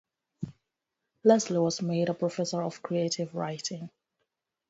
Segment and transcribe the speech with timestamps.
[1.23, 3.91] Leslie was made a Professor of Creative Writing.